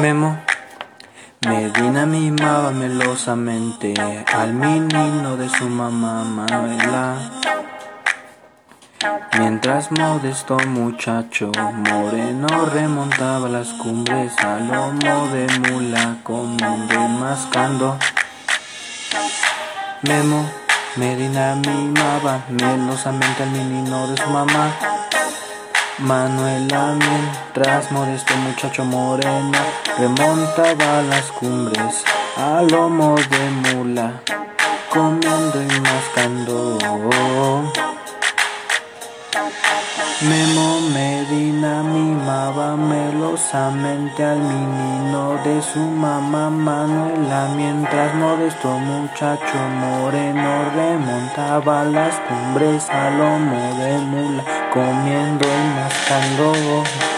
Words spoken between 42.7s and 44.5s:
melosamente al